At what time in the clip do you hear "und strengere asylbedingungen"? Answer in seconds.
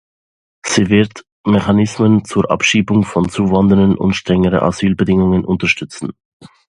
3.95-5.45